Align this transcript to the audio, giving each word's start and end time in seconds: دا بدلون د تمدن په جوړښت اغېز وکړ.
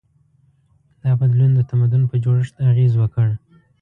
دا 1.01 1.11
بدلون 1.19 1.51
د 1.55 1.59
تمدن 1.69 2.03
په 2.09 2.15
جوړښت 2.23 2.55
اغېز 2.69 2.93
وکړ. 2.97 3.27